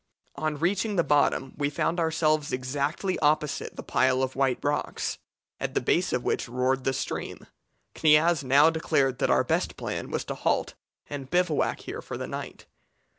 [0.35, 5.19] "On reaching the bottom we found ourselves exactly opposite the pile of white rocks,
[5.59, 7.45] at the base of which roared the stream.
[7.93, 10.73] Kniaz now declared that our best plan was to halt
[11.07, 12.65] and bivouac here for the night.